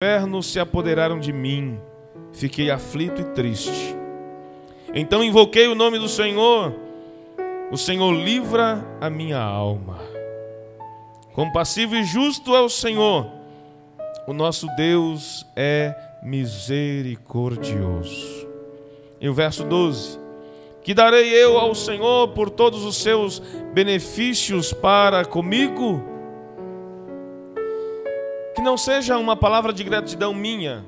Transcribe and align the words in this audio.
infernos 0.00 0.52
se 0.52 0.60
apoderaram 0.60 1.18
de 1.18 1.32
mim, 1.32 1.76
fiquei 2.32 2.70
aflito 2.70 3.20
e 3.20 3.24
triste. 3.34 3.96
Então 4.94 5.24
invoquei 5.24 5.66
o 5.66 5.74
nome 5.74 5.98
do 5.98 6.08
Senhor, 6.08 6.72
o 7.72 7.76
Senhor 7.76 8.12
livra 8.12 8.86
a 9.00 9.10
minha 9.10 9.40
alma. 9.40 9.98
Compassivo 11.32 11.96
e 11.96 12.04
justo 12.04 12.54
é 12.54 12.60
o 12.60 12.68
Senhor, 12.68 13.26
o 14.24 14.32
nosso 14.32 14.68
Deus 14.76 15.44
é 15.56 15.92
misericordioso. 16.22 18.46
E 19.20 19.28
o 19.28 19.34
verso 19.34 19.64
12: 19.64 20.16
Que 20.80 20.94
darei 20.94 21.34
eu 21.34 21.58
ao 21.58 21.74
Senhor 21.74 22.28
por 22.28 22.50
todos 22.50 22.84
os 22.84 22.98
seus 22.98 23.40
benefícios 23.74 24.72
para 24.72 25.24
comigo? 25.24 26.17
Que 28.58 28.64
não 28.64 28.76
seja 28.76 29.16
uma 29.16 29.36
palavra 29.36 29.72
de 29.72 29.84
gratidão 29.84 30.34
minha, 30.34 30.84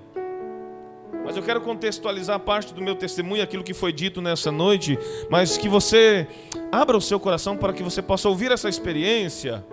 mas 1.25 1.37
eu 1.37 1.43
quero 1.45 1.61
contextualizar 1.61 2.41
parte 2.41 2.75
do 2.75 2.83
meu 2.83 2.97
testemunho, 2.97 3.45
aquilo 3.45 3.63
que 3.63 3.73
foi 3.73 3.93
dito 3.93 4.21
nessa 4.21 4.51
noite, 4.51 4.99
mas 5.31 5.57
que 5.57 5.69
você 5.69 6.27
abra 6.73 6.97
o 6.97 7.01
seu 7.01 7.21
coração 7.21 7.57
para 7.57 7.73
que 7.73 7.85
você 7.85 8.03
possa 8.03 8.29
ouvir 8.29 8.51
essa 8.51 8.69
experiência, 8.69 9.65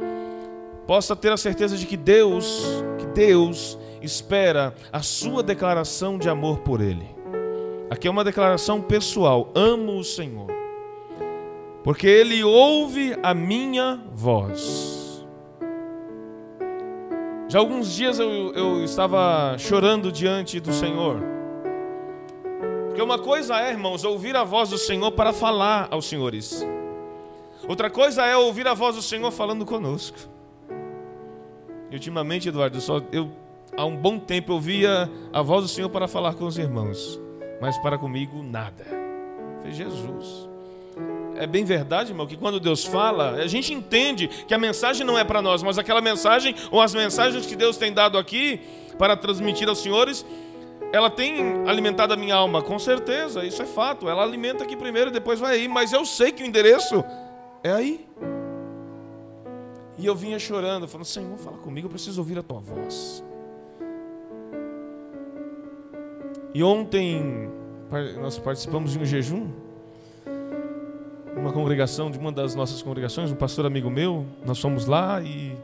possa 0.85 1.15
ter 1.15 1.31
a 1.31 1.37
certeza 1.37 1.75
de 1.75 1.87
que 1.87 1.97
Deus, 1.97 2.61
que 2.99 3.07
Deus 3.07 3.79
espera 3.99 4.75
a 4.93 5.01
sua 5.01 5.41
declaração 5.41 6.19
de 6.19 6.29
amor 6.29 6.59
por 6.59 6.81
Ele. 6.81 7.07
Aqui 7.89 8.07
é 8.07 8.11
uma 8.11 8.23
declaração 8.23 8.79
pessoal: 8.79 9.51
amo 9.55 9.97
o 9.97 10.03
Senhor, 10.03 10.51
porque 11.83 12.05
Ele 12.05 12.43
ouve 12.43 13.17
a 13.23 13.33
minha 13.33 13.99
voz. 14.13 14.96
Já 17.49 17.59
alguns 17.59 17.93
dias 17.93 18.19
eu, 18.19 18.51
eu 18.53 18.83
estava 18.83 19.57
chorando 19.57 20.11
diante 20.11 20.59
do 20.59 20.73
Senhor. 20.73 21.21
Porque 22.87 23.01
uma 23.01 23.17
coisa 23.17 23.57
é, 23.61 23.71
irmãos, 23.71 24.03
ouvir 24.03 24.35
a 24.35 24.43
voz 24.43 24.69
do 24.69 24.77
Senhor 24.77 25.11
para 25.13 25.31
falar 25.31 25.87
aos 25.89 26.07
senhores. 26.07 26.65
Outra 27.65 27.89
coisa 27.89 28.25
é 28.25 28.35
ouvir 28.35 28.67
a 28.67 28.73
voz 28.73 28.97
do 28.97 29.01
Senhor 29.01 29.31
falando 29.31 29.65
conosco. 29.65 30.17
E 31.89 31.93
ultimamente, 31.93 32.49
Eduardo, 32.49 32.81
só 32.81 33.01
eu 33.13 33.31
há 33.77 33.85
um 33.85 33.95
bom 33.95 34.19
tempo 34.19 34.51
eu 34.51 34.59
via 34.59 35.09
a 35.31 35.41
voz 35.41 35.63
do 35.63 35.69
Senhor 35.69 35.89
para 35.89 36.07
falar 36.07 36.33
com 36.33 36.45
os 36.45 36.57
irmãos, 36.57 37.17
mas 37.61 37.77
para 37.77 37.97
comigo 37.97 38.43
nada. 38.43 38.85
Foi 39.61 39.71
Jesus. 39.71 40.49
É 41.37 41.45
bem 41.45 41.63
verdade, 41.63 42.11
irmão, 42.11 42.25
que 42.25 42.35
quando 42.35 42.59
Deus 42.59 42.83
fala, 42.83 43.31
a 43.31 43.47
gente 43.47 43.73
entende 43.73 44.27
que 44.27 44.53
a 44.53 44.57
mensagem 44.57 45.05
não 45.05 45.17
é 45.17 45.23
para 45.23 45.41
nós, 45.41 45.61
mas 45.61 45.77
aquela 45.77 46.01
mensagem 46.01 46.55
ou 46.71 46.81
as 46.81 46.93
mensagens 46.95 47.45
que 47.45 47.55
Deus 47.55 47.77
tem 47.77 47.93
dado 47.93 48.17
aqui 48.17 48.59
para 48.97 49.15
transmitir 49.15 49.69
aos 49.69 49.79
senhores, 49.79 50.25
ela 50.91 51.09
tem 51.09 51.67
alimentado 51.67 52.13
a 52.13 52.17
minha 52.17 52.35
alma, 52.35 52.61
com 52.61 52.79
certeza, 52.79 53.45
isso 53.45 53.61
é 53.61 53.65
fato. 53.65 54.09
Ela 54.09 54.23
alimenta 54.23 54.63
aqui 54.63 54.75
primeiro 54.75 55.09
e 55.09 55.13
depois 55.13 55.39
vai 55.39 55.55
aí, 55.55 55.67
mas 55.67 55.93
eu 55.93 56.05
sei 56.05 56.31
que 56.31 56.41
o 56.41 56.45
endereço 56.45 57.03
é 57.63 57.71
aí. 57.71 58.07
E 59.97 60.05
eu 60.05 60.15
vinha 60.15 60.39
chorando, 60.39 60.87
falando: 60.87 61.05
Senhor, 61.05 61.37
fala 61.37 61.57
comigo, 61.57 61.87
eu 61.87 61.91
preciso 61.91 62.21
ouvir 62.21 62.37
a 62.39 62.43
tua 62.43 62.59
voz. 62.59 63.23
E 66.53 66.63
ontem 66.63 67.51
nós 68.19 68.39
participamos 68.39 68.93
de 68.93 68.99
um 68.99 69.05
jejum, 69.05 69.51
uma 71.37 71.51
congregação, 71.53 72.09
de 72.09 72.17
uma 72.17 72.31
das 72.31 72.55
nossas 72.55 72.81
congregações, 72.81 73.31
um 73.31 73.35
pastor 73.35 73.65
amigo 73.65 73.89
meu, 73.89 74.25
nós 74.45 74.59
fomos 74.59 74.85
lá 74.85 75.21
e, 75.21 75.55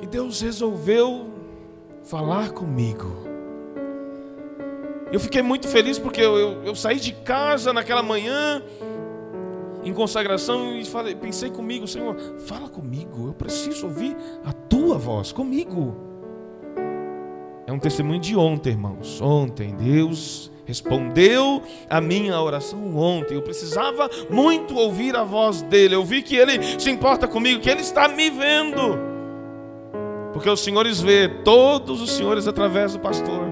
e 0.00 0.06
Deus 0.06 0.40
resolveu 0.40 1.26
falar 2.02 2.50
comigo. 2.50 3.24
Eu 5.12 5.20
fiquei 5.20 5.42
muito 5.42 5.68
feliz 5.68 5.98
porque 5.98 6.20
eu, 6.20 6.36
eu, 6.36 6.64
eu 6.64 6.74
saí 6.74 6.98
de 6.98 7.12
casa 7.12 7.72
naquela 7.72 8.02
manhã 8.02 8.62
em 9.84 9.92
consagração 9.92 10.76
e 10.76 10.84
falei, 10.84 11.14
pensei 11.14 11.48
comigo, 11.48 11.86
Senhor, 11.86 12.16
fala 12.40 12.68
comigo, 12.68 13.28
eu 13.28 13.34
preciso 13.34 13.86
ouvir 13.86 14.16
a 14.44 14.52
tua 14.52 14.98
voz 14.98 15.30
comigo. 15.30 15.96
É 17.66 17.72
um 17.72 17.78
testemunho 17.78 18.20
de 18.20 18.36
ontem, 18.36 18.70
irmãos. 18.70 19.20
Ontem, 19.20 19.74
Deus 19.74 20.50
respondeu 20.66 21.62
a 21.88 22.00
minha 22.00 22.38
oração 22.40 22.96
ontem. 22.96 23.34
Eu 23.34 23.42
precisava 23.42 24.10
muito 24.28 24.76
ouvir 24.76 25.16
a 25.16 25.24
voz 25.24 25.62
dele. 25.62 25.94
Eu 25.94 26.04
vi 26.04 26.22
que 26.22 26.36
ele 26.36 26.60
se 26.78 26.90
importa 26.90 27.26
comigo, 27.26 27.60
que 27.60 27.70
ele 27.70 27.80
está 27.80 28.08
me 28.08 28.28
vendo. 28.28 28.98
Porque 30.32 30.50
os 30.50 30.60
senhores 30.60 31.00
vê 31.00 31.28
todos 31.44 32.02
os 32.02 32.10
senhores 32.10 32.46
através 32.46 32.92
do 32.92 32.98
pastor. 32.98 33.46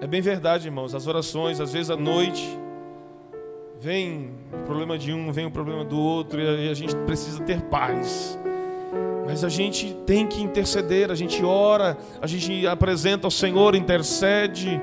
É 0.00 0.06
bem 0.06 0.20
verdade, 0.20 0.66
irmãos. 0.66 0.94
As 0.94 1.06
orações, 1.06 1.60
às 1.60 1.72
vezes 1.72 1.90
à 1.90 1.96
noite, 1.96 2.58
vem 3.78 4.30
o 4.52 4.64
problema 4.64 4.98
de 4.98 5.12
um, 5.12 5.30
vem 5.30 5.46
o 5.46 5.50
problema 5.50 5.84
do 5.84 5.98
outro, 5.98 6.40
e 6.40 6.68
a 6.68 6.74
gente 6.74 6.96
precisa 7.06 7.42
ter 7.42 7.60
paz. 7.62 8.38
Mas 9.26 9.42
a 9.42 9.48
gente 9.48 9.92
tem 10.06 10.26
que 10.26 10.40
interceder, 10.40 11.10
a 11.10 11.14
gente 11.14 11.44
ora, 11.44 11.98
a 12.22 12.26
gente 12.28 12.64
apresenta 12.66 13.26
ao 13.26 13.30
Senhor, 13.30 13.74
intercede. 13.74 14.80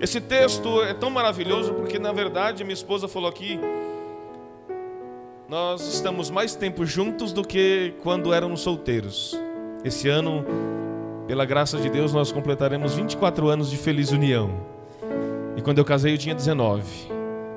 Esse 0.00 0.20
texto 0.20 0.82
é 0.82 0.94
tão 0.94 1.10
maravilhoso 1.10 1.74
porque, 1.74 1.98
na 1.98 2.12
verdade, 2.12 2.62
minha 2.62 2.74
esposa 2.74 3.08
falou 3.08 3.28
aqui, 3.28 3.58
nós 5.48 5.86
estamos 5.92 6.30
mais 6.30 6.54
tempo 6.54 6.86
juntos 6.86 7.32
do 7.32 7.42
que 7.42 7.94
quando 8.02 8.32
éramos 8.32 8.60
solteiros. 8.60 9.38
Esse 9.84 10.08
ano, 10.08 10.44
pela 11.26 11.44
graça 11.44 11.78
de 11.78 11.90
Deus, 11.90 12.12
nós 12.12 12.30
completaremos 12.30 12.94
24 12.94 13.48
anos 13.48 13.68
de 13.68 13.76
feliz 13.76 14.12
união. 14.12 14.50
E 15.56 15.62
quando 15.62 15.78
eu 15.78 15.84
casei, 15.84 16.12
eu 16.14 16.18
tinha 16.18 16.34
19. 16.34 16.84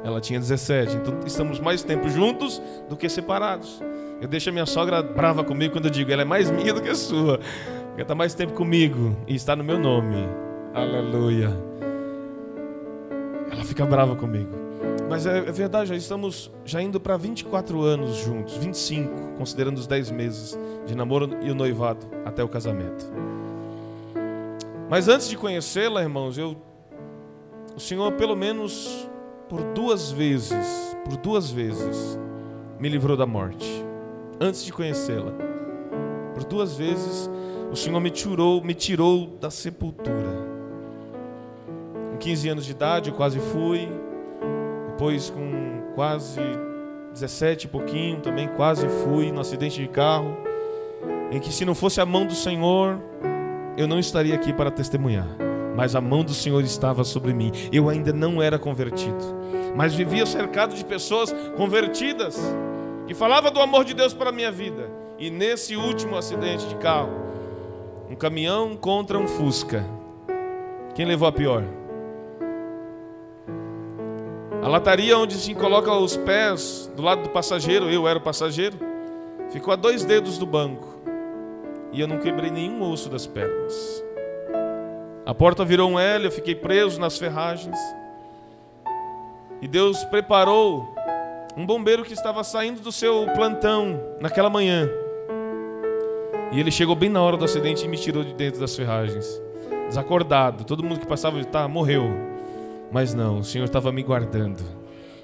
Ela 0.03 0.19
tinha 0.22 0.40
17. 0.40 0.96
Então, 0.96 1.19
estamos 1.25 1.59
mais 1.59 1.84
tempo 1.84 2.09
juntos 2.09 2.61
do 2.88 2.96
que 2.96 3.09
separados. 3.09 3.81
Eu 4.22 4.28
deixo 4.28 4.50
a 4.50 4.52
minha 4.52 4.66
sogra 4.66 5.02
brava 5.02 5.44
comigo 5.44 5.74
quando 5.74 5.85
eu 5.85 5.91
digo, 5.91 6.12
ela 6.12 6.24
é 6.24 6.25
mais 6.25 6.52
minha 6.52 6.74
do 6.74 6.81
que 6.81 6.94
sua. 6.94 7.40
Porque 7.88 8.02
está 8.02 8.13
mais 8.13 8.34
tempo 8.34 8.53
comigo 8.53 9.16
e 9.25 9.35
está 9.35 9.56
no 9.56 9.63
meu 9.63 9.80
nome. 9.80 10.28
Aleluia. 10.74 11.50
Ela 13.50 13.63
fica 13.63 13.85
brava 13.85 14.16
comigo. 14.16 14.52
Mas 15.09 15.25
é, 15.25 15.38
é 15.38 15.52
verdade, 15.52 15.90
já 15.90 15.96
estamos 15.96 16.52
já 16.66 16.81
indo 16.81 17.00
para 17.00 17.16
24 17.16 17.81
anos 17.81 18.18
juntos, 18.18 18.58
25, 18.58 19.38
considerando 19.38 19.78
os 19.78 19.88
10 19.88 20.12
meses 20.12 20.59
de 20.85 20.96
namoro 20.96 21.38
e 21.41 21.50
o 21.50 21.56
noivado 21.56 22.06
até 22.25 22.44
o 22.44 22.47
casamento. 22.47 23.06
Mas 24.90 25.08
antes 25.08 25.29
de 25.29 25.38
conhecê-la, 25.38 26.02
irmãos, 26.02 26.38
eu 26.38 26.58
o 27.75 27.79
Senhor 27.79 28.12
pelo 28.13 28.35
menos 28.35 29.09
por 29.47 29.63
duas 29.74 30.12
vezes, 30.12 30.96
por 31.06 31.16
duas 31.18 31.50
vezes 31.50 32.19
me 32.79 32.90
livrou 32.90 33.16
da 33.16 33.25
morte 33.25 33.89
antes 34.40 34.64
de 34.64 34.72
conhecê-la. 34.72 35.32
Por 36.34 36.44
duas 36.46 36.76
vezes 36.76 37.30
o 37.72 37.76
Senhor 37.76 38.00
me 38.00 38.10
tirou, 38.10 38.64
me 38.64 38.74
tirou 38.74 39.28
da 39.40 39.52
sepultura. 39.52 40.48
Com 42.12 42.18
15 42.18 42.50
anos 42.50 42.66
de 42.66 42.72
idade 42.72 43.10
eu 43.10 43.16
quase 43.16 43.40
fui. 43.40 43.88
Depois 44.90 45.30
com 45.30 45.92
quase 45.96 46.42
17 47.14 47.66
e 47.66 47.70
pouquinho 47.70 48.22
também 48.22 48.48
quase 48.50 48.88
fui 49.04 49.32
no 49.32 49.42
acidente 49.42 49.80
de 49.82 49.88
carro. 49.88 50.36
Em 51.32 51.40
que 51.40 51.52
se 51.54 51.64
não 51.64 51.76
fosse 51.76 52.02
a 52.02 52.06
mão 52.06 52.26
do 52.26 52.34
Senhor, 52.34 53.00
eu 53.78 53.88
não 53.88 54.00
estaria 54.00 54.34
aqui 54.34 54.52
para 54.52 54.72
testemunhar. 54.72 55.28
Mas 55.76 55.96
a 55.96 56.02
mão 56.02 56.24
do 56.24 56.34
Senhor 56.34 56.64
estava 56.64 57.04
sobre 57.04 57.34
mim. 57.34 57.52
Eu 57.72 57.88
ainda 57.88 58.12
não 58.12 58.42
era 58.42 58.58
convertido, 58.58 59.24
mas 59.76 59.94
vivia 59.94 60.26
cercado 60.26 60.76
de 60.76 60.84
pessoas 60.84 61.34
convertidas 61.56 62.38
que 63.09 63.16
falava 63.16 63.50
do 63.50 63.59
amor 63.59 63.86
de 63.86 63.96
Deus 63.96 64.14
para 64.14 64.30
a 64.30 64.31
minha 64.31 64.52
vida. 64.52 64.88
E 65.18 65.31
nesse 65.31 65.75
último 65.75 66.16
acidente 66.16 66.68
de 66.68 66.75
carro, 66.75 67.09
um 68.08 68.14
caminhão 68.14 68.76
contra 68.76 69.17
um 69.17 69.28
Fusca. 69.28 69.84
Quem 70.94 71.08
levou 71.08 71.28
a 71.28 71.32
pior? 71.32 71.64
A 74.61 74.67
lataria 74.67 75.17
onde 75.17 75.34
se 75.34 75.56
coloca 75.56 75.91
os 75.91 76.16
pés 76.17 76.85
do 76.96 77.02
lado 77.02 77.23
do 77.23 77.29
passageiro, 77.29 77.90
eu 77.90 78.08
era 78.08 78.20
o 78.20 78.22
passageiro, 78.22 78.78
ficou 79.50 79.73
a 79.73 79.76
dois 79.76 80.06
dedos 80.06 80.38
do 80.38 80.46
banco. 80.46 81.00
E 81.91 82.00
eu 82.00 82.08
não 82.08 82.20
quebrei 82.20 82.52
nenhum 82.52 82.88
osso 82.91 83.09
das 83.09 83.26
pernas. 83.26 84.06
A 85.26 85.34
porta 85.34 85.66
virou 85.66 85.90
um 85.90 85.97
L, 85.97 86.26
eu 86.26 86.32
fiquei 86.32 86.53
preso 86.53 87.02
nas 87.02 87.17
ferragens. 87.17 87.79
E 89.64 89.67
Deus 89.67 90.03
preparou 90.06 90.98
um 91.59 91.66
bombeiro 91.66 92.06
que 92.06 92.14
estava 92.14 92.41
saindo 92.41 92.79
do 92.79 92.90
seu 92.90 93.28
plantão 93.35 94.02
naquela 94.22 94.50
manhã. 94.50 94.90
E 96.53 96.59
ele 96.59 96.72
chegou 96.72 96.96
bem 96.96 97.09
na 97.09 97.22
hora 97.22 97.35
do 97.35 97.44
acidente 97.44 97.84
e 97.84 97.88
me 97.90 97.97
tirou 97.97 98.23
de 98.23 98.34
dentro 98.34 98.61
das 98.61 98.73
ferragens. 98.73 99.41
Desacordado, 99.90 100.64
todo 100.64 100.82
mundo 100.82 101.02
que 101.02 101.06
passava, 101.06 101.44
tá, 101.44 101.67
morreu. 101.67 102.09
Mas 102.90 103.14
não, 103.14 103.40
o 103.40 103.44
Senhor 103.44 103.66
estava 103.66 103.91
me 103.91 104.02
guardando 104.02 104.64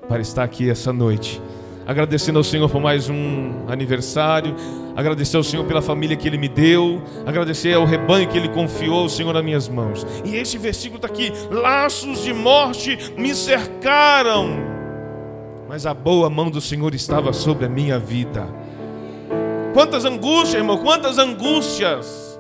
para 0.09 0.19
estar 0.19 0.43
aqui 0.43 0.69
essa 0.69 0.91
noite, 0.91 1.41
agradecendo 1.87 2.37
ao 2.37 2.43
Senhor 2.43 2.69
por 2.69 2.81
mais 2.81 3.09
um 3.09 3.69
aniversário, 3.69 4.53
agradecer 4.93 5.37
ao 5.37 5.43
Senhor 5.43 5.65
pela 5.65 5.81
família 5.81 6.17
que 6.17 6.27
Ele 6.27 6.37
me 6.37 6.49
deu, 6.49 7.01
agradecer 7.25 7.75
ao 7.75 7.85
rebanho 7.85 8.27
que 8.27 8.37
Ele 8.37 8.49
confiou, 8.49 9.07
Senhor, 9.07 9.31
nas 9.31 9.43
minhas 9.43 9.69
mãos. 9.69 10.05
E 10.25 10.35
esse 10.35 10.57
versículo 10.57 10.97
está 10.97 11.07
aqui: 11.07 11.31
laços 11.49 12.25
de 12.25 12.33
morte 12.33 13.13
me 13.17 13.33
cercaram, 13.33 14.74
mas 15.67 15.85
a 15.85 15.93
boa 15.93 16.29
mão 16.29 16.49
do 16.49 16.61
Senhor 16.61 16.93
estava 16.93 17.33
sobre 17.33 17.65
a 17.65 17.69
minha 17.69 17.97
vida. 17.99 18.47
Quantas 19.73 20.05
angústias, 20.05 20.55
irmão, 20.55 20.77
quantas 20.77 21.17
angústias 21.17 22.39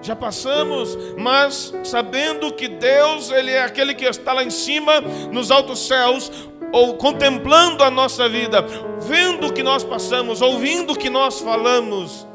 já 0.00 0.16
passamos, 0.16 0.96
mas 1.18 1.72
sabendo 1.84 2.52
que 2.52 2.66
Deus, 2.66 3.30
Ele 3.30 3.50
é 3.50 3.62
aquele 3.62 3.94
que 3.94 4.04
está 4.04 4.32
lá 4.32 4.42
em 4.42 4.50
cima, 4.50 5.00
nos 5.00 5.50
altos 5.50 5.86
céus, 5.86 6.30
ou 6.72 6.94
contemplando 6.94 7.84
a 7.84 7.90
nossa 7.90 8.28
vida, 8.28 8.64
vendo 9.00 9.48
o 9.48 9.52
que 9.52 9.62
nós 9.62 9.84
passamos, 9.84 10.40
ouvindo 10.40 10.94
o 10.94 10.96
que 10.96 11.10
nós 11.10 11.40
falamos. 11.40 12.26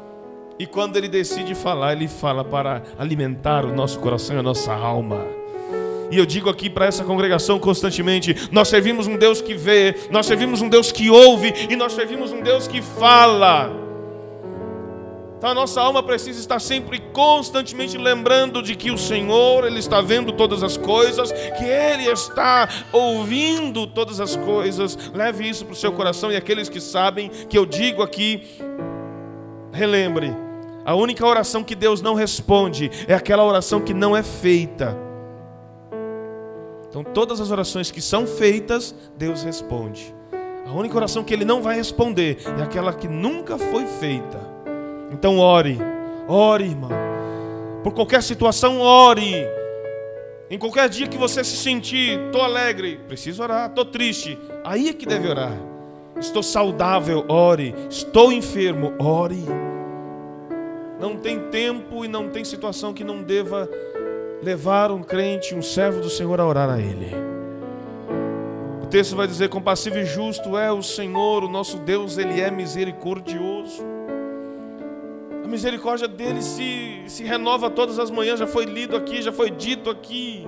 E 0.58 0.66
quando 0.66 0.96
Ele 0.96 1.08
decide 1.08 1.54
falar, 1.54 1.92
Ele 1.92 2.08
fala 2.08 2.44
para 2.44 2.82
alimentar 2.98 3.64
o 3.64 3.74
nosso 3.74 3.98
coração 3.98 4.36
e 4.36 4.38
a 4.38 4.42
nossa 4.42 4.72
alma. 4.72 5.37
E 6.10 6.18
eu 6.18 6.24
digo 6.24 6.48
aqui 6.48 6.70
para 6.70 6.86
essa 6.86 7.04
congregação 7.04 7.58
constantemente: 7.58 8.48
nós 8.50 8.68
servimos 8.68 9.06
um 9.06 9.16
Deus 9.16 9.40
que 9.40 9.54
vê, 9.54 9.94
nós 10.10 10.26
servimos 10.26 10.60
um 10.60 10.68
Deus 10.68 10.90
que 10.90 11.10
ouve 11.10 11.52
e 11.68 11.76
nós 11.76 11.92
servimos 11.92 12.32
um 12.32 12.40
Deus 12.40 12.66
que 12.66 12.80
fala. 12.80 13.88
Então 15.38 15.50
a 15.50 15.54
nossa 15.54 15.80
alma 15.80 16.02
precisa 16.02 16.40
estar 16.40 16.58
sempre 16.58 16.98
constantemente 17.12 17.96
lembrando 17.96 18.60
de 18.60 18.74
que 18.74 18.90
o 18.90 18.98
Senhor, 18.98 19.64
Ele 19.64 19.78
está 19.78 20.00
vendo 20.00 20.32
todas 20.32 20.64
as 20.64 20.76
coisas, 20.76 21.30
que 21.30 21.64
Ele 21.64 22.10
está 22.10 22.68
ouvindo 22.92 23.86
todas 23.86 24.20
as 24.20 24.34
coisas. 24.34 24.98
Leve 25.14 25.48
isso 25.48 25.64
para 25.64 25.74
o 25.74 25.76
seu 25.76 25.92
coração 25.92 26.32
e 26.32 26.36
aqueles 26.36 26.68
que 26.68 26.80
sabem 26.80 27.30
que 27.48 27.56
eu 27.56 27.64
digo 27.64 28.02
aqui, 28.02 28.42
relembre: 29.72 30.34
a 30.84 30.96
única 30.96 31.24
oração 31.24 31.62
que 31.62 31.76
Deus 31.76 32.02
não 32.02 32.14
responde 32.14 32.90
é 33.06 33.14
aquela 33.14 33.44
oração 33.44 33.80
que 33.80 33.94
não 33.94 34.16
é 34.16 34.24
feita. 34.24 35.07
Então 36.88 37.04
todas 37.04 37.40
as 37.40 37.50
orações 37.50 37.90
que 37.90 38.00
são 38.00 38.26
feitas, 38.26 38.94
Deus 39.16 39.42
responde. 39.42 40.14
A 40.66 40.72
única 40.72 40.96
oração 40.96 41.24
que 41.24 41.32
Ele 41.32 41.44
não 41.44 41.62
vai 41.62 41.76
responder 41.76 42.38
é 42.58 42.62
aquela 42.62 42.92
que 42.92 43.08
nunca 43.08 43.56
foi 43.56 43.86
feita. 43.86 44.38
Então 45.10 45.38
ore, 45.38 45.78
ore, 46.26 46.64
irmão. 46.64 46.90
Por 47.82 47.92
qualquer 47.92 48.22
situação, 48.22 48.80
ore. 48.80 49.46
Em 50.50 50.58
qualquer 50.58 50.88
dia 50.88 51.06
que 51.06 51.18
você 51.18 51.44
se 51.44 51.56
sentir, 51.56 52.18
estou 52.26 52.42
alegre, 52.42 53.00
preciso 53.06 53.42
orar, 53.42 53.68
estou 53.68 53.84
triste, 53.84 54.38
aí 54.64 54.88
é 54.88 54.92
que 54.92 55.06
deve 55.06 55.28
orar. 55.28 55.52
Estou 56.18 56.42
saudável, 56.42 57.24
ore. 57.28 57.74
Estou 57.88 58.32
enfermo, 58.32 58.94
ore. 58.98 59.44
Não 61.00 61.16
tem 61.16 61.38
tempo 61.48 62.04
e 62.04 62.08
não 62.08 62.28
tem 62.28 62.44
situação 62.44 62.92
que 62.92 63.04
não 63.04 63.22
deva 63.22 63.70
levar 64.42 64.90
um 64.90 65.02
crente, 65.02 65.54
um 65.54 65.62
servo 65.62 66.00
do 66.00 66.10
Senhor 66.10 66.40
a 66.40 66.46
orar 66.46 66.70
a 66.70 66.80
Ele. 66.80 67.12
O 68.82 68.86
texto 68.86 69.16
vai 69.16 69.26
dizer: 69.26 69.48
compassivo 69.48 69.98
e 69.98 70.04
justo 70.04 70.56
é 70.56 70.72
o 70.72 70.82
Senhor, 70.82 71.44
o 71.44 71.48
nosso 71.48 71.78
Deus, 71.78 72.18
Ele 72.18 72.40
é 72.40 72.50
misericordioso. 72.50 73.84
A 75.44 75.48
misericórdia 75.48 76.06
dele 76.06 76.42
se, 76.42 77.04
se 77.06 77.24
renova 77.24 77.70
todas 77.70 77.98
as 77.98 78.10
manhãs, 78.10 78.38
já 78.38 78.46
foi 78.46 78.64
lido 78.64 78.96
aqui, 78.96 79.22
já 79.22 79.32
foi 79.32 79.50
dito 79.50 79.88
aqui. 79.90 80.46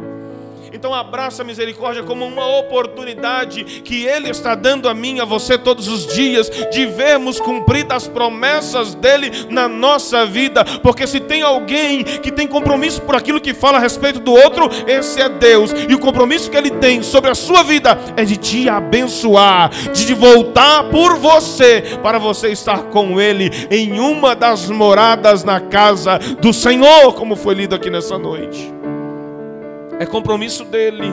Então 0.72 0.94
abraça 0.94 1.43
a 1.43 1.44
misericórdia 1.44 2.02
como 2.02 2.25
uma 2.25 2.46
oportunidade 2.58 3.64
que 3.64 4.05
Ele 4.05 4.31
está 4.31 4.55
dando 4.55 4.88
a 4.88 4.94
mim, 4.94 5.20
a 5.20 5.25
você 5.25 5.58
todos 5.58 5.88
os 5.88 6.06
dias, 6.06 6.50
de 6.70 6.87
vermos 6.87 7.40
cumpridas 7.40 7.90
as 7.90 8.08
promessas 8.08 8.94
dEle 8.94 9.31
na 9.50 9.69
nossa 9.69 10.25
vida. 10.25 10.64
Porque 10.82 11.06
se 11.06 11.20
tem 11.20 11.43
alguém 11.43 12.05
que 12.05 12.31
tem 12.31 12.46
compromisso 12.46 13.02
por 13.02 13.17
aquilo 13.17 13.40
que 13.40 13.52
fala 13.52 13.78
a 13.78 13.81
respeito 13.81 14.20
do 14.20 14.32
outro, 14.32 14.69
esse 14.87 15.20
é 15.20 15.28
Deus. 15.28 15.72
E 15.88 15.94
o 15.94 15.99
compromisso 15.99 16.50
que 16.50 16.56
Ele 16.56 16.70
tem 16.70 17.02
sobre 17.02 17.31
a 17.31 17.34
sua 17.34 17.62
vida 17.62 17.99
é 18.16 18.25
de 18.25 18.37
te 18.37 18.69
abençoar, 18.69 19.70
de 19.93 20.14
voltar 20.14 20.84
por 20.84 21.16
você, 21.16 21.99
para 22.02 22.19
você 22.19 22.49
estar 22.49 22.84
com 22.84 23.20
Ele 23.20 23.50
em 23.70 23.99
uma 23.99 24.34
das 24.34 24.69
moradas 24.69 25.44
na 25.44 25.61
casa 25.61 26.19
do 26.40 26.52
Senhor, 26.52 27.14
como 27.14 27.37
foi 27.37 27.55
lido 27.55 27.75
aqui 27.75 27.90
nessa 27.90 28.19
noite 28.19 28.80
é 30.00 30.06
compromisso 30.06 30.64
dele. 30.64 31.12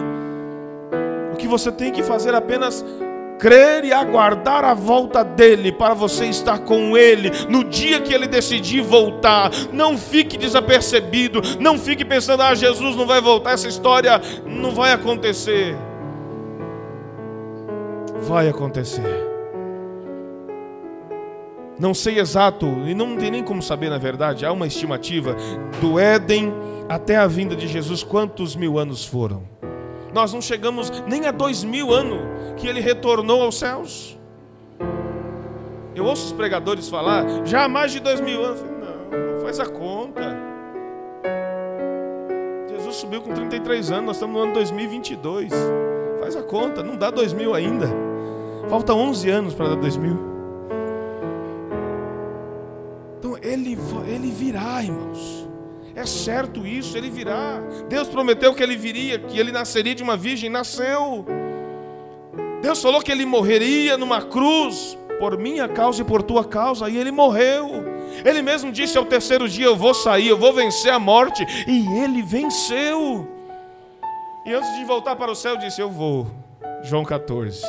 O 1.33 1.35
que 1.35 1.45
você 1.45 1.69
tem 1.69 1.91
que 1.91 2.01
fazer 2.01 2.33
é 2.33 2.37
apenas 2.37 2.83
crer 3.37 3.83
e 3.83 3.91
aguardar 3.91 4.63
a 4.63 4.73
volta 4.73 5.23
dele 5.23 5.73
para 5.73 5.93
você 5.93 6.25
estar 6.25 6.59
com 6.59 6.97
ele 6.97 7.29
no 7.49 7.65
dia 7.65 7.99
que 7.99 8.13
ele 8.13 8.27
decidir 8.27 8.81
voltar. 8.81 9.51
Não 9.73 9.97
fique 9.97 10.37
desapercebido, 10.37 11.41
não 11.59 11.77
fique 11.77 12.05
pensando: 12.05 12.41
"Ah, 12.41 12.55
Jesus 12.55 12.95
não 12.95 13.05
vai 13.05 13.19
voltar, 13.19 13.51
essa 13.51 13.67
história 13.67 14.21
não 14.45 14.71
vai 14.71 14.93
acontecer". 14.93 15.75
Vai 18.21 18.47
acontecer. 18.47 19.26
Não 21.79 21.93
sei 21.93 22.19
exato, 22.19 22.65
e 22.87 22.95
não 22.95 23.15
tem 23.17 23.29
nem 23.29 23.43
como 23.43 23.61
saber 23.61 23.89
na 23.89 23.99
verdade, 23.99 24.45
há 24.45 24.51
uma 24.51 24.65
estimativa 24.65 25.35
do 25.79 25.99
Éden 25.99 26.51
até 26.89 27.15
a 27.17 27.27
vinda 27.27 27.55
de 27.55 27.67
Jesus, 27.67 28.01
quantos 28.03 28.55
mil 28.55 28.79
anos 28.79 29.05
foram? 29.05 29.43
Nós 30.13 30.33
não 30.33 30.41
chegamos 30.41 30.91
nem 31.07 31.27
a 31.27 31.31
dois 31.31 31.63
mil 31.63 31.93
anos 31.93 32.19
que 32.55 32.67
ele 32.67 32.79
retornou 32.79 33.43
aos 33.43 33.59
céus. 33.59 34.17
Eu 35.93 36.05
ouço 36.05 36.27
os 36.27 36.31
pregadores 36.31 36.89
falar, 36.89 37.25
já 37.45 37.65
há 37.65 37.69
mais 37.69 37.91
de 37.91 37.99
dois 37.99 38.19
mil 38.21 38.43
anos. 38.43 38.61
Não, 38.61 39.33
não 39.33 39.41
faz 39.41 39.59
a 39.59 39.65
conta. 39.67 40.35
Jesus 42.69 42.95
subiu 42.95 43.21
com 43.21 43.33
33 43.33 43.91
anos, 43.91 44.05
nós 44.05 44.15
estamos 44.15 44.35
no 44.35 44.43
ano 44.43 44.53
2022. 44.53 45.51
Faz 46.19 46.35
a 46.35 46.41
conta, 46.41 46.81
não 46.81 46.95
dá 46.95 47.11
dois 47.11 47.33
mil 47.33 47.53
ainda. 47.53 47.87
Falta 48.69 48.93
11 48.93 49.29
anos 49.29 49.53
para 49.53 49.69
dar 49.69 49.75
dois 49.75 49.97
mil. 49.97 50.36
Virá, 54.57 54.83
irmãos. 54.83 55.47
É 55.95 56.05
certo 56.05 56.65
isso, 56.65 56.97
ele 56.97 57.09
virá. 57.09 57.59
Deus 57.87 58.07
prometeu 58.07 58.53
que 58.53 58.61
ele 58.61 58.75
viria, 58.75 59.19
que 59.19 59.39
ele 59.39 59.51
nasceria 59.51 59.95
de 59.95 60.03
uma 60.03 60.17
virgem, 60.17 60.49
nasceu. 60.49 61.25
Deus 62.61 62.81
falou 62.81 63.01
que 63.01 63.11
ele 63.11 63.25
morreria 63.25 63.97
numa 63.97 64.21
cruz 64.21 64.97
por 65.19 65.37
minha 65.37 65.67
causa 65.67 66.01
e 66.01 66.05
por 66.05 66.21
tua 66.21 66.43
causa, 66.43 66.89
e 66.89 66.97
ele 66.97 67.11
morreu. 67.11 67.85
Ele 68.23 68.41
mesmo 68.41 68.71
disse 68.71 68.97
ao 68.97 69.05
terceiro 69.05 69.47
dia: 69.47 69.65
Eu 69.65 69.75
vou 69.75 69.93
sair, 69.93 70.27
eu 70.27 70.37
vou 70.37 70.53
vencer 70.53 70.91
a 70.91 70.99
morte, 70.99 71.43
e 71.67 71.99
ele 72.03 72.21
venceu. 72.21 73.27
E 74.45 74.53
antes 74.53 74.75
de 74.77 74.85
voltar 74.85 75.15
para 75.15 75.31
o 75.31 75.35
céu, 75.35 75.57
disse: 75.57 75.81
Eu 75.81 75.89
vou. 75.89 76.27
João 76.83 77.03
14. 77.03 77.61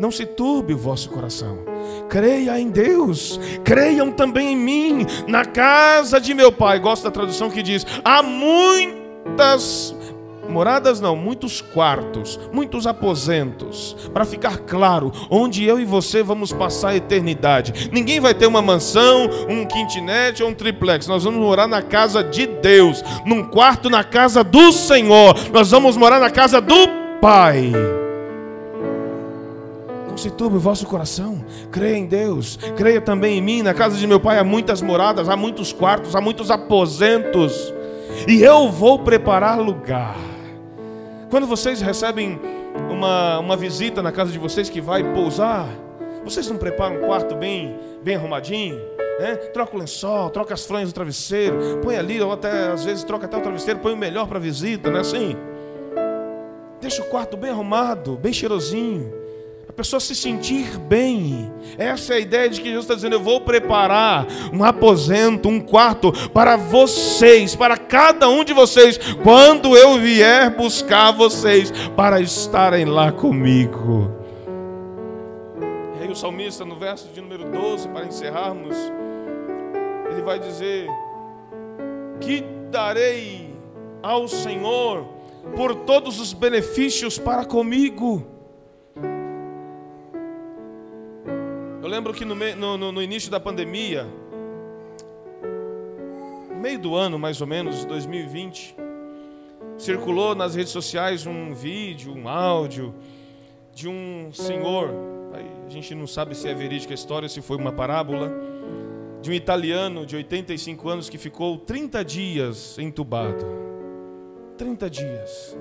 Não 0.00 0.10
se 0.10 0.24
turbe 0.24 0.72
o 0.72 0.78
vosso 0.78 1.10
coração 1.10 1.73
creia 2.14 2.60
em 2.60 2.70
Deus, 2.70 3.40
creiam 3.64 4.12
também 4.12 4.52
em 4.52 4.56
mim, 4.56 5.04
na 5.26 5.44
casa 5.44 6.20
de 6.20 6.32
meu 6.32 6.52
pai. 6.52 6.78
Gosto 6.78 7.02
da 7.02 7.10
tradução 7.10 7.50
que 7.50 7.60
diz: 7.60 7.84
há 8.04 8.22
muitas 8.22 9.92
moradas 10.48 11.00
não, 11.00 11.16
muitos 11.16 11.60
quartos, 11.60 12.38
muitos 12.52 12.86
aposentos, 12.86 13.96
para 14.12 14.24
ficar 14.24 14.58
claro, 14.58 15.10
onde 15.28 15.64
eu 15.64 15.80
e 15.80 15.84
você 15.84 16.22
vamos 16.22 16.52
passar 16.52 16.90
a 16.90 16.96
eternidade. 16.96 17.90
Ninguém 17.90 18.20
vai 18.20 18.32
ter 18.32 18.46
uma 18.46 18.62
mansão, 18.62 19.28
um 19.48 19.66
kitnet 19.66 20.40
ou 20.40 20.50
um 20.50 20.54
triplex. 20.54 21.08
Nós 21.08 21.24
vamos 21.24 21.40
morar 21.40 21.66
na 21.66 21.82
casa 21.82 22.22
de 22.22 22.46
Deus, 22.46 23.02
num 23.26 23.42
quarto 23.42 23.90
na 23.90 24.04
casa 24.04 24.44
do 24.44 24.70
Senhor. 24.70 25.34
Nós 25.52 25.72
vamos 25.72 25.96
morar 25.96 26.20
na 26.20 26.30
casa 26.30 26.60
do 26.60 26.86
Pai. 27.20 27.72
Se 30.24 30.30
turbe 30.30 30.56
o 30.56 30.58
vosso 30.58 30.86
coração. 30.86 31.44
Creia 31.70 31.98
em 31.98 32.06
Deus. 32.06 32.58
Creia 32.78 32.98
também 32.98 33.36
em 33.36 33.42
mim. 33.42 33.60
Na 33.60 33.74
casa 33.74 33.98
de 33.98 34.06
meu 34.06 34.18
pai 34.18 34.38
há 34.38 34.42
muitas 34.42 34.80
moradas, 34.80 35.28
há 35.28 35.36
muitos 35.36 35.70
quartos, 35.70 36.16
há 36.16 36.20
muitos 36.22 36.50
aposentos. 36.50 37.74
E 38.26 38.42
eu 38.42 38.70
vou 38.70 38.98
preparar 39.00 39.60
lugar. 39.60 40.16
Quando 41.28 41.46
vocês 41.46 41.82
recebem 41.82 42.40
uma, 42.90 43.38
uma 43.38 43.54
visita 43.54 44.00
na 44.00 44.10
casa 44.10 44.32
de 44.32 44.38
vocês 44.38 44.70
que 44.70 44.80
vai 44.80 45.04
pousar, 45.12 45.68
vocês 46.24 46.48
não 46.48 46.56
preparam 46.56 46.96
um 46.96 47.00
quarto 47.00 47.34
bem, 47.34 47.78
bem 48.02 48.16
arrumadinho? 48.16 48.80
É? 49.20 49.36
Troca 49.36 49.76
o 49.76 49.78
lençol, 49.78 50.30
troca 50.30 50.54
as 50.54 50.64
franjas 50.64 50.88
do 50.88 50.94
travesseiro, 50.94 51.80
põe 51.82 51.98
ali, 51.98 52.18
ou 52.18 52.32
até 52.32 52.68
às 52.72 52.82
vezes 52.82 53.04
troca 53.04 53.26
até 53.26 53.36
o 53.36 53.42
travesseiro, 53.42 53.78
põe 53.78 53.92
o 53.92 53.96
melhor 53.98 54.26
para 54.26 54.38
a 54.38 54.40
visita, 54.40 54.88
não 54.88 54.96
é 54.96 55.00
assim? 55.02 55.36
Deixa 56.80 57.02
o 57.02 57.04
quarto 57.10 57.36
bem 57.36 57.50
arrumado, 57.50 58.16
bem 58.16 58.32
cheirosinho 58.32 59.23
pessoa 59.74 60.00
se 60.00 60.14
sentir 60.14 60.78
bem. 60.78 61.52
Essa 61.76 62.14
é 62.14 62.16
a 62.16 62.20
ideia 62.20 62.48
de 62.48 62.60
que 62.60 62.68
Jesus 62.68 62.84
está 62.84 62.94
dizendo: 62.94 63.16
Eu 63.16 63.20
vou 63.20 63.40
preparar 63.40 64.26
um 64.52 64.64
aposento, 64.64 65.48
um 65.48 65.60
quarto 65.60 66.12
para 66.30 66.56
vocês, 66.56 67.54
para 67.54 67.76
cada 67.76 68.28
um 68.28 68.44
de 68.44 68.52
vocês, 68.52 68.98
quando 69.22 69.76
eu 69.76 69.98
vier 69.98 70.50
buscar 70.50 71.10
vocês 71.12 71.72
para 71.96 72.20
estarem 72.20 72.84
lá 72.84 73.12
comigo. 73.12 74.10
o 76.14 76.16
salmista 76.16 76.64
no 76.64 76.76
verso 76.76 77.08
de 77.08 77.20
número 77.20 77.44
12, 77.50 77.88
para 77.88 78.06
encerrarmos, 78.06 78.76
ele 80.10 80.22
vai 80.22 80.38
dizer: 80.38 80.88
Que 82.20 82.44
darei 82.70 83.52
ao 84.00 84.28
Senhor 84.28 85.04
por 85.56 85.74
todos 85.74 86.20
os 86.20 86.32
benefícios 86.32 87.18
para 87.18 87.44
comigo? 87.44 88.33
Eu 91.84 91.90
lembro 91.90 92.14
que 92.14 92.24
no, 92.24 92.34
no, 92.34 92.92
no 92.92 93.02
início 93.02 93.30
da 93.30 93.38
pandemia, 93.38 94.06
meio 96.58 96.78
do 96.78 96.94
ano 96.94 97.18
mais 97.18 97.42
ou 97.42 97.46
menos, 97.46 97.80
de 97.80 97.86
2020, 97.86 98.74
circulou 99.76 100.34
nas 100.34 100.54
redes 100.54 100.72
sociais 100.72 101.26
um 101.26 101.52
vídeo, 101.52 102.10
um 102.16 102.26
áudio 102.26 102.94
de 103.74 103.86
um 103.86 104.32
senhor, 104.32 104.94
a 105.66 105.68
gente 105.68 105.94
não 105.94 106.06
sabe 106.06 106.34
se 106.34 106.48
é 106.48 106.54
verídica 106.54 106.94
a 106.94 106.96
história, 106.96 107.28
se 107.28 107.42
foi 107.42 107.58
uma 107.58 107.70
parábola, 107.70 108.32
de 109.20 109.30
um 109.30 109.34
italiano 109.34 110.06
de 110.06 110.16
85 110.16 110.88
anos 110.88 111.10
que 111.10 111.18
ficou 111.18 111.58
30 111.58 112.02
dias 112.02 112.78
entubado. 112.78 113.44
30 114.56 114.88
dias. 114.88 115.54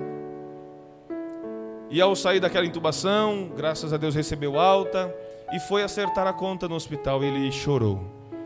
E 1.89 1.99
ao 1.99 2.15
sair 2.15 2.39
daquela 2.39 2.65
intubação, 2.65 3.51
graças 3.53 3.91
a 3.91 3.97
Deus 3.97 4.15
recebeu 4.15 4.57
alta, 4.57 5.13
e 5.53 5.59
foi 5.59 5.83
acertar 5.83 6.25
a 6.27 6.33
conta 6.33 6.67
no 6.67 6.75
hospital. 6.75 7.23
Ele 7.23 7.51
chorou 7.51 8.03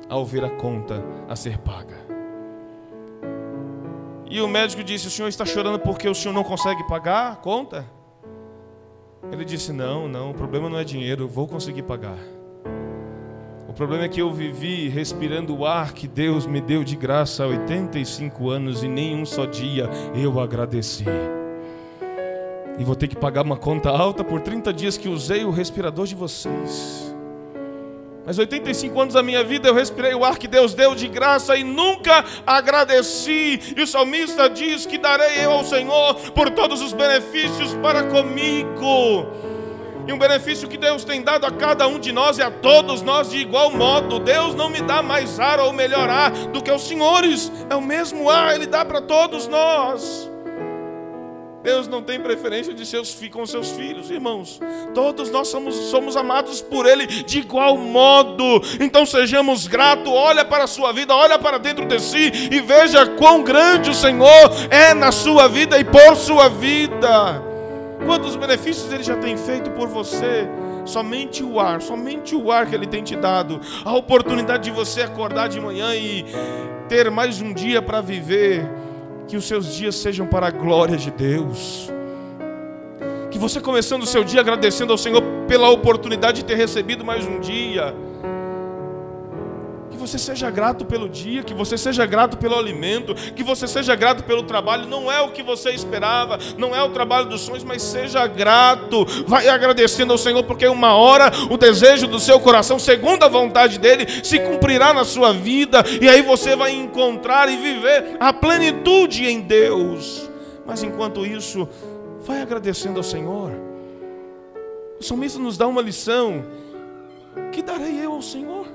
ao 0.09 0.25
ver 0.25 0.43
a 0.43 0.49
conta 0.49 1.03
a 1.27 1.35
ser 1.35 1.57
paga. 1.57 1.97
E 4.29 4.41
o 4.41 4.47
médico 4.47 4.83
disse: 4.83 5.07
O 5.07 5.09
senhor 5.09 5.29
está 5.29 5.45
chorando 5.45 5.79
porque 5.79 6.07
o 6.07 6.13
senhor 6.13 6.33
não 6.33 6.43
consegue 6.43 6.83
pagar 6.87 7.31
a 7.31 7.35
conta? 7.35 7.85
Ele 9.31 9.45
disse: 9.45 9.71
Não, 9.71 10.07
não, 10.07 10.31
o 10.31 10.33
problema 10.33 10.69
não 10.69 10.77
é 10.77 10.83
dinheiro, 10.83 11.27
vou 11.27 11.47
conseguir 11.47 11.83
pagar. 11.83 12.17
O 13.67 13.73
problema 13.73 14.05
é 14.05 14.09
que 14.09 14.21
eu 14.21 14.33
vivi 14.33 14.89
respirando 14.89 15.55
o 15.55 15.65
ar 15.65 15.93
que 15.93 16.07
Deus 16.07 16.45
me 16.45 16.59
deu 16.59 16.83
de 16.83 16.95
graça 16.95 17.43
há 17.43 17.47
85 17.47 18.49
anos 18.49 18.83
e 18.83 18.87
nem 18.87 19.15
um 19.15 19.25
só 19.25 19.45
dia 19.45 19.89
eu 20.15 20.39
agradeci. 20.39 21.05
E 22.77 22.83
vou 22.83 22.95
ter 22.95 23.07
que 23.07 23.15
pagar 23.15 23.43
uma 23.43 23.57
conta 23.57 23.89
alta 23.89 24.23
por 24.23 24.41
30 24.41 24.71
dias 24.71 24.97
que 24.97 25.09
usei 25.09 25.43
o 25.43 25.51
respirador 25.51 26.05
de 26.05 26.15
vocês. 26.15 27.07
Mas 28.27 28.37
85 28.37 29.01
anos 29.01 29.13
da 29.13 29.23
minha 29.23 29.41
vida 29.41 29.69
eu 29.69 29.73
respirei 29.73 30.13
o 30.13 30.25
ar 30.25 30.37
que 30.37 30.49
Deus 30.49 30.73
deu 30.73 30.93
de 30.93 31.07
graça 31.07 31.55
e 31.55 31.63
nunca 31.63 32.25
agradeci. 32.45 33.73
E 33.75 33.81
o 33.81 33.87
salmista 33.87 34.49
diz 34.49 34.85
que 34.85 34.97
darei 34.97 35.45
eu 35.45 35.51
ao 35.51 35.63
Senhor 35.63 36.13
por 36.31 36.49
todos 36.49 36.81
os 36.81 36.91
benefícios 36.91 37.73
para 37.75 38.03
comigo. 38.03 39.27
E 40.05 40.11
um 40.11 40.19
benefício 40.19 40.67
que 40.67 40.77
Deus 40.77 41.05
tem 41.05 41.21
dado 41.21 41.45
a 41.45 41.51
cada 41.51 41.87
um 41.87 41.97
de 41.97 42.11
nós 42.11 42.37
e 42.37 42.41
a 42.41 42.51
todos 42.51 43.01
nós 43.01 43.29
de 43.29 43.37
igual 43.37 43.71
modo. 43.71 44.19
Deus 44.19 44.53
não 44.53 44.69
me 44.69 44.81
dá 44.81 45.01
mais 45.01 45.39
ar 45.39 45.61
ou 45.61 45.71
melhor 45.71 46.09
ar 46.09 46.31
do 46.31 46.61
que 46.61 46.71
os 46.71 46.81
senhores. 46.81 47.49
É 47.69 47.75
o 47.77 47.81
mesmo 47.81 48.29
ar, 48.29 48.55
Ele 48.55 48.67
dá 48.67 48.83
para 48.83 49.01
todos 49.01 49.47
nós. 49.47 50.29
Deus 51.67 51.85
não 51.85 52.01
tem 52.01 52.17
preferência 52.17 52.73
de 52.73 52.85
seus, 52.85 53.13
com 53.29 53.45
seus 53.45 53.71
filhos, 53.71 54.09
irmãos. 54.09 54.57
Todos 54.93 55.29
nós 55.29 55.49
somos, 55.49 55.75
somos 55.75 56.15
amados 56.15 56.61
por 56.61 56.85
Ele 56.85 57.05
de 57.05 57.39
igual 57.39 57.77
modo. 57.77 58.61
Então 58.79 59.05
sejamos 59.05 59.67
gratos. 59.67 60.09
Olha 60.09 60.45
para 60.45 60.63
a 60.63 60.67
sua 60.67 60.93
vida, 60.93 61.13
olha 61.13 61.37
para 61.37 61.57
dentro 61.57 61.85
de 61.85 61.99
si 61.99 62.31
e 62.49 62.61
veja 62.61 63.05
quão 63.05 63.43
grande 63.43 63.89
o 63.89 63.93
Senhor 63.93 64.49
é 64.71 64.93
na 64.93 65.11
sua 65.11 65.49
vida 65.49 65.77
e 65.77 65.83
por 65.83 66.15
sua 66.15 66.47
vida. 66.47 67.43
Quantos 68.05 68.37
benefícios 68.37 68.89
Ele 68.93 69.03
já 69.03 69.17
tem 69.17 69.35
feito 69.35 69.69
por 69.71 69.89
você. 69.89 70.47
Somente 70.85 71.43
o 71.43 71.59
ar, 71.59 71.81
somente 71.81 72.33
o 72.33 72.49
ar 72.49 72.65
que 72.65 72.75
Ele 72.75 72.87
tem 72.87 73.03
te 73.03 73.17
dado, 73.17 73.59
a 73.83 73.93
oportunidade 73.93 74.63
de 74.63 74.71
você 74.71 75.01
acordar 75.01 75.49
de 75.49 75.59
manhã 75.59 75.93
e 75.93 76.23
ter 76.87 77.11
mais 77.11 77.41
um 77.41 77.51
dia 77.51 77.81
para 77.81 77.99
viver 77.99 78.65
que 79.27 79.35
os 79.35 79.45
seus 79.45 79.73
dias 79.73 79.95
sejam 79.95 80.25
para 80.25 80.47
a 80.47 80.51
glória 80.51 80.97
de 80.97 81.11
Deus. 81.11 81.91
Que 83.29 83.37
você 83.37 83.59
começando 83.59 84.03
o 84.03 84.07
seu 84.07 84.23
dia 84.23 84.39
agradecendo 84.39 84.91
ao 84.91 84.97
Senhor 84.97 85.21
pela 85.47 85.69
oportunidade 85.69 86.41
de 86.41 86.45
ter 86.45 86.55
recebido 86.55 87.03
mais 87.03 87.25
um 87.25 87.39
dia 87.39 87.93
você 90.07 90.17
seja 90.17 90.49
grato 90.49 90.85
pelo 90.85 91.09
dia, 91.09 91.43
que 91.43 91.53
você 91.53 91.77
seja 91.77 92.05
grato 92.05 92.37
pelo 92.37 92.55
alimento, 92.55 93.13
que 93.13 93.43
você 93.43 93.67
seja 93.67 93.93
grato 93.95 94.23
pelo 94.23 94.43
trabalho. 94.43 94.87
Não 94.87 95.11
é 95.11 95.21
o 95.21 95.31
que 95.31 95.43
você 95.43 95.71
esperava, 95.71 96.39
não 96.57 96.75
é 96.75 96.81
o 96.81 96.89
trabalho 96.89 97.27
dos 97.27 97.41
sonhos, 97.41 97.63
mas 97.63 97.81
seja 97.81 98.25
grato. 98.25 99.05
Vai 99.27 99.49
agradecendo 99.49 100.13
ao 100.13 100.17
Senhor, 100.17 100.43
porque 100.43 100.65
uma 100.67 100.95
hora 100.95 101.31
o 101.49 101.57
desejo 101.57 102.07
do 102.07 102.19
seu 102.19 102.39
coração, 102.39 102.79
segundo 102.79 103.23
a 103.23 103.27
vontade 103.27 103.77
dele, 103.77 104.07
se 104.23 104.39
cumprirá 104.39 104.93
na 104.93 105.03
sua 105.03 105.33
vida, 105.33 105.83
e 106.01 106.07
aí 106.07 106.21
você 106.21 106.55
vai 106.55 106.71
encontrar 106.71 107.49
e 107.49 107.57
viver 107.57 108.17
a 108.19 108.31
plenitude 108.31 109.25
em 109.25 109.41
Deus. 109.41 110.29
Mas 110.65 110.83
enquanto 110.83 111.25
isso, 111.25 111.67
vai 112.21 112.41
agradecendo 112.41 112.97
ao 112.97 113.03
Senhor. 113.03 113.51
O 114.99 115.03
salmista 115.03 115.39
nos 115.39 115.57
dá 115.57 115.67
uma 115.67 115.81
lição: 115.81 116.43
que 117.51 117.61
darei 117.61 118.03
eu 118.03 118.13
ao 118.13 118.21
Senhor? 118.21 118.66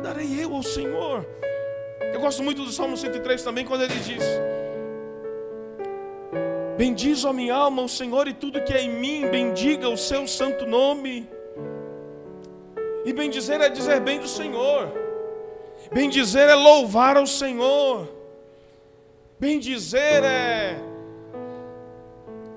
Darei 0.00 0.42
eu 0.42 0.54
ao 0.54 0.62
Senhor? 0.62 1.26
Eu 2.12 2.20
gosto 2.20 2.42
muito 2.42 2.64
do 2.64 2.72
Salmo 2.72 2.96
103 2.96 3.42
também, 3.42 3.64
quando 3.64 3.82
ele 3.82 3.94
diz: 3.94 4.24
Bendiz 6.76 7.24
a 7.24 7.32
minha 7.32 7.54
alma 7.54 7.82
o 7.82 7.88
Senhor 7.88 8.26
e 8.26 8.32
tudo 8.32 8.62
que 8.64 8.72
é 8.72 8.82
em 8.82 8.90
mim, 8.90 9.28
bendiga 9.28 9.88
o 9.88 9.96
seu 9.96 10.26
santo 10.26 10.66
nome. 10.66 11.28
E 13.04 13.12
bendizer 13.12 13.60
é 13.60 13.68
dizer 13.68 14.00
bem 14.00 14.18
do 14.18 14.28
Senhor, 14.28 14.92
bendizer 15.92 16.48
é 16.48 16.54
louvar 16.54 17.16
ao 17.16 17.26
Senhor, 17.26 18.08
bendizer 19.38 20.22
é 20.24 20.76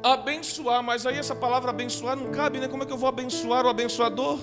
abençoar, 0.02 0.84
mas 0.84 1.06
aí 1.06 1.18
essa 1.18 1.36
palavra 1.36 1.72
abençoar 1.72 2.16
não 2.16 2.30
cabe, 2.30 2.60
né? 2.60 2.68
Como 2.68 2.84
é 2.84 2.86
que 2.86 2.92
eu 2.92 2.98
vou 2.98 3.08
abençoar 3.08 3.66
o 3.66 3.70
abençoador? 3.70 4.38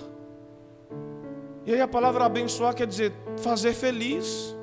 E 1.70 1.74
aí 1.74 1.80
a 1.80 1.86
palavra 1.86 2.24
abençoar 2.24 2.74
quer 2.74 2.84
dizer 2.84 3.12
fazer 3.44 3.72
feliz. 3.72 4.56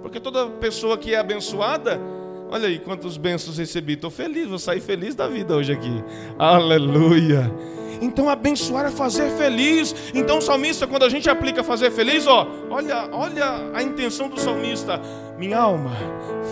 Porque 0.00 0.18
toda 0.18 0.46
pessoa 0.46 0.96
que 0.96 1.12
é 1.12 1.18
abençoada, 1.18 2.00
olha 2.48 2.68
aí 2.68 2.78
quantos 2.78 3.18
bênçãos 3.18 3.58
recebi. 3.58 3.92
Estou 3.92 4.10
feliz, 4.10 4.48
vou 4.48 4.58
sair 4.58 4.80
feliz 4.80 5.14
da 5.14 5.28
vida 5.28 5.54
hoje 5.54 5.74
aqui. 5.74 6.02
Aleluia. 6.38 7.52
Então 8.00 8.30
abençoar 8.30 8.86
é 8.86 8.90
fazer 8.90 9.28
feliz. 9.36 9.94
Então 10.14 10.40
salmista, 10.40 10.86
quando 10.86 11.02
a 11.02 11.10
gente 11.10 11.28
aplica 11.28 11.62
fazer 11.62 11.90
feliz, 11.90 12.26
ó, 12.26 12.48
olha, 12.70 13.10
olha 13.12 13.44
a 13.74 13.82
intenção 13.82 14.30
do 14.30 14.40
salmista. 14.40 14.98
Minha 15.36 15.58
alma, 15.58 15.90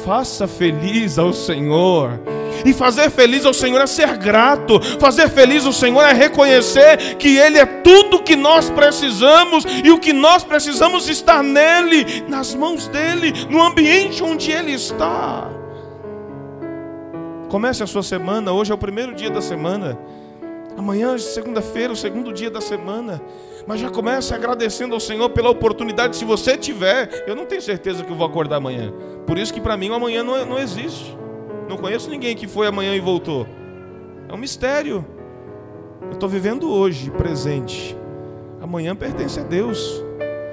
faça 0.04 0.46
feliz 0.46 1.18
ao 1.18 1.32
Senhor. 1.32 2.20
E 2.64 2.72
fazer 2.72 3.10
feliz 3.10 3.44
ao 3.44 3.54
Senhor 3.54 3.80
é 3.80 3.86
ser 3.86 4.16
grato. 4.16 4.80
Fazer 4.98 5.28
feliz 5.28 5.64
ao 5.64 5.72
Senhor 5.72 6.02
é 6.02 6.12
reconhecer 6.12 7.16
que 7.16 7.36
Ele 7.36 7.58
é 7.58 7.66
tudo 7.66 8.22
que 8.22 8.36
nós 8.36 8.70
precisamos 8.70 9.64
e 9.84 9.90
o 9.90 9.98
que 9.98 10.12
nós 10.12 10.44
precisamos 10.44 11.08
estar 11.08 11.42
nele, 11.42 12.24
nas 12.28 12.54
mãos 12.54 12.88
dele, 12.88 13.32
no 13.48 13.62
ambiente 13.62 14.22
onde 14.22 14.50
Ele 14.50 14.72
está. 14.72 15.50
Comece 17.48 17.82
a 17.82 17.86
sua 17.86 18.02
semana. 18.02 18.52
Hoje 18.52 18.72
é 18.72 18.74
o 18.74 18.78
primeiro 18.78 19.14
dia 19.14 19.30
da 19.30 19.42
semana. 19.42 19.98
Amanhã, 20.76 21.18
segunda-feira, 21.18 21.92
o 21.92 21.96
segundo 21.96 22.32
dia 22.32 22.50
da 22.50 22.60
semana. 22.60 23.20
Mas 23.66 23.80
já 23.80 23.90
comece 23.90 24.34
agradecendo 24.34 24.94
ao 24.94 25.00
Senhor 25.00 25.28
pela 25.30 25.50
oportunidade, 25.50 26.16
se 26.16 26.24
você 26.24 26.56
tiver. 26.56 27.24
Eu 27.26 27.36
não 27.36 27.44
tenho 27.44 27.60
certeza 27.60 28.02
que 28.02 28.10
eu 28.10 28.16
vou 28.16 28.26
acordar 28.26 28.56
amanhã. 28.56 28.92
Por 29.26 29.38
isso 29.38 29.52
que 29.52 29.60
para 29.60 29.76
mim 29.76 29.90
o 29.90 29.94
amanhã 29.94 30.22
não, 30.22 30.44
não 30.46 30.58
existe. 30.58 31.16
Não 31.72 31.78
conheço 31.78 32.10
ninguém 32.10 32.36
que 32.36 32.46
foi 32.46 32.66
amanhã 32.66 32.94
e 32.94 33.00
voltou. 33.00 33.46
É 34.28 34.34
um 34.34 34.36
mistério. 34.36 35.02
Eu 36.02 36.12
estou 36.12 36.28
vivendo 36.28 36.70
hoje, 36.70 37.10
presente. 37.10 37.96
Amanhã 38.60 38.94
pertence 38.94 39.40
a 39.40 39.42
Deus. 39.42 40.04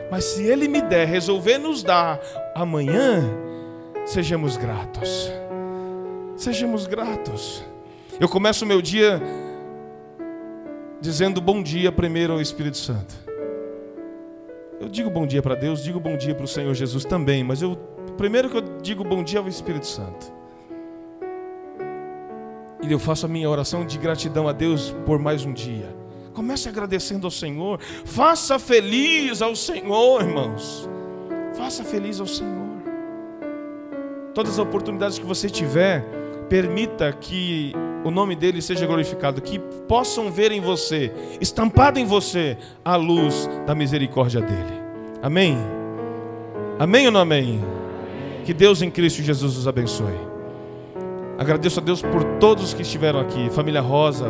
Mas 0.10 0.24
se 0.24 0.44
Ele 0.44 0.70
me 0.70 0.82
der, 0.82 1.06
resolver 1.06 1.58
nos 1.58 1.84
dar 1.84 2.22
amanhã, 2.56 3.22
sejamos 4.06 4.56
gratos. 4.56 5.30
Sejamos 6.38 6.88
gratos. 6.88 7.66
Eu 8.18 8.30
começo 8.30 8.64
o 8.64 8.68
meu 8.68 8.82
dia 8.82 9.22
dizendo 11.02 11.42
bom 11.42 11.62
dia 11.62 11.92
primeiro 11.92 12.32
ao 12.32 12.40
Espírito 12.40 12.78
Santo. 12.78 13.14
Eu 14.80 14.88
digo 14.88 15.10
bom 15.10 15.28
dia 15.28 15.42
para 15.42 15.56
Deus, 15.56 15.84
digo 15.84 16.00
bom 16.00 16.16
dia 16.16 16.34
para 16.34 16.46
o 16.46 16.48
Senhor 16.48 16.74
Jesus 16.74 17.04
também, 17.04 17.44
mas 17.44 17.62
eu 17.62 17.76
primeiro 18.18 18.50
que 18.50 18.56
eu 18.56 18.64
digo 18.82 19.04
bom 19.04 19.22
dia 19.22 19.42
ao 19.42 19.50
Espírito 19.50 19.86
Santo. 19.86 20.39
E 22.82 22.92
eu 22.92 23.00
faço 23.00 23.26
a 23.26 23.30
minha 23.30 23.50
oração 23.50 23.86
de 23.86 23.98
gratidão 23.98 24.48
a 24.48 24.52
Deus 24.52 24.96
por 25.06 25.20
mais 25.20 25.46
um 25.46 25.54
dia. 25.54 25.96
Comece 26.34 26.70
agradecendo 26.70 27.28
ao 27.28 27.32
Senhor. 27.32 27.80
Faça 28.06 28.58
feliz 28.58 29.42
ao 29.42 29.56
Senhor, 29.56 30.22
irmãos. 30.22 30.90
Faça 31.56 31.84
feliz 31.84 32.20
ao 32.20 32.28
Senhor. 32.28 32.70
Todas 34.34 34.54
as 34.54 34.60
oportunidades 34.60 35.20
que 35.20 35.26
você 35.26 35.50
tiver, 35.50 36.06
permita 36.48 37.12
que 37.12 37.74
o 38.04 38.12
nome 38.12 38.36
dele 38.36 38.62
seja 38.62 38.86
glorificado, 38.86 39.42
que 39.42 39.60
possam 39.88 40.32
ver 40.32 40.52
em 40.52 40.62
você, 40.62 41.12
estampado 41.42 42.00
em 42.00 42.06
você, 42.06 42.58
a 42.84 42.96
luz 42.96 43.50
da 43.66 43.76
misericórdia 43.76 44.40
dele. 44.40 44.82
Amém? 45.22 45.58
Amém 46.80 47.08
ou 47.08 47.12
não 47.12 47.20
amém? 47.20 47.62
Que 48.46 48.54
Deus 48.54 48.82
em 48.82 48.90
Cristo 48.90 49.22
Jesus 49.22 49.58
os 49.58 49.68
abençoe. 49.68 50.29
Agradeço 51.40 51.80
a 51.80 51.82
Deus 51.82 52.02
por 52.02 52.22
todos 52.38 52.74
que 52.74 52.82
estiveram 52.82 53.18
aqui, 53.18 53.50
família 53.50 53.80
Rosa, 53.80 54.30